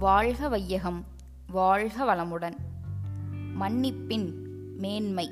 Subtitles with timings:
[0.00, 1.04] வாழ்க வையகம்
[1.46, 2.54] வாழ்க வளமுடன்.
[3.60, 4.32] மன்னிப்பின்
[4.76, 5.30] மேன்மை.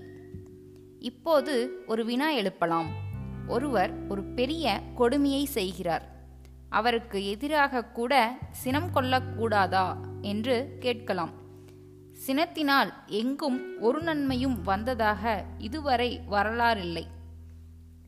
[0.99, 2.87] இப்போது ஒரு வினா எழுப்பலாம்.
[3.49, 6.09] ஒருவர் ஒரு பெரிய கொடுமையை செய்கிறார்.
[6.69, 11.31] அவருக்கு எதிராக கூட சினம் கொள்ளக்கூடாதா என்று கேட்கலாம்.
[12.27, 17.05] சினத்தினால் எங்கும் ஒரு நன்மையும் வந்ததாக இதுவரை வரலாறில்லை.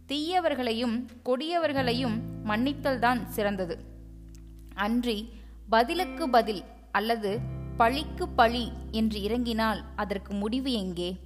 [0.09, 3.79] தீயவர்களையும் கொடியவர்களையும் மன்னித்தல்தான் சிறந்தது.
[4.75, 5.39] அன்றி
[5.71, 7.39] பதிலுக்கு பதில் அல்லது
[7.77, 11.17] பழிக்கு பழி என்று இறங்கினால் அதற்கு முடிவு எங்கே?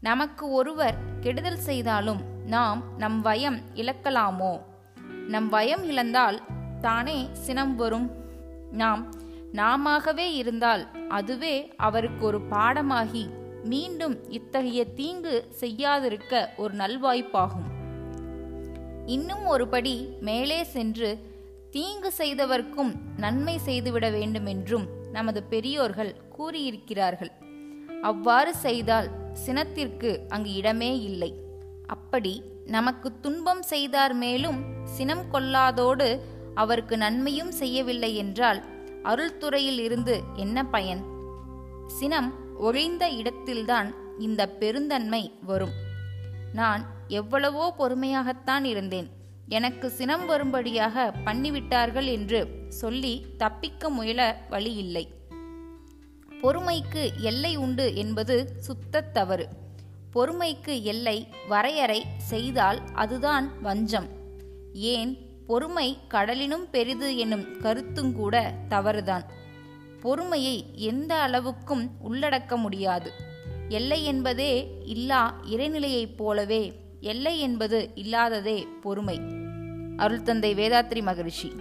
[0.00, 4.60] நமக்கு ஒருவர் கெடுதல் செய்தாலும் நாம் நம் வயம் இழக்கலாமோ?
[5.28, 6.40] நம் வயம் இழந்தால்
[6.80, 8.10] தானே சினம் வரும்?
[8.72, 9.14] நாம்
[9.52, 13.28] நாமாகவே இருந்தால் அதுவே அவருக்கு ஒரு பாடமாகி
[13.64, 17.68] மீண்டும் இத்தகைய தீங்கு செய்யாதிருக்க ஒரு நல்வாய்ப்பாகும்.
[19.06, 21.34] இன்னும் ஒருபடி மேலே சென்று
[21.70, 27.32] தீங்கு செய்தவர்க்கும் நன்மை செய்துவிட வேண்டுமென்றும் நமது பெரியோர்கள் கூறியிருக்கிறார்கள்.
[28.02, 29.08] அவ்வாறு செய்தால்
[29.46, 31.30] சினத்திற்கு அங்கு இடமே இல்லை.
[31.86, 36.20] அப்படி நமக்கு துன்பம் செய்தார் மேலும் சினம் கொள்ளாதோடு
[36.54, 38.62] அவருக்கு நன்மையும் செய்யவில்லை என்றால்
[39.02, 41.02] அருள்துறையில் இருந்து என்ன பயன்?
[41.86, 45.74] சினம் ஒழிந்த இடத்தில்தான் இந்த பெருந்தன்மை வரும்.
[46.52, 49.08] நான் எவ்வளவோ பொறுமையாகத்தான் இருந்தேன்.
[49.48, 55.08] எனக்கு சினம் வரும்படியாக பண்ணிவிட்டார்கள் என்று சொல்லி தப்பிக்க முயல வழியில்லை.
[56.42, 59.48] பொறுமைக்கு எல்லை உண்டு என்பது சுத்த தவறு.
[60.14, 64.08] பொறுமைக்கு எல்லை வரையறை செய்தால் அதுதான் வஞ்சம்.
[64.72, 65.18] ஏன்?
[65.46, 69.24] பொறுமை கடலினும் பெரிது என்னும் கருத்துங்கூட தவறுதான்.
[70.00, 73.12] பொறுமையை எந்த அளவுக்கும் உள்ளடக்க முடியாது.
[73.68, 79.18] எல்லை என்பதே இல்லா இறைநிலையைப் போலவே எல்லை என்பது இல்லாததே பொறுமை.
[79.96, 81.52] அருள்தந்தை வேதாத்ரி மகரிஷி.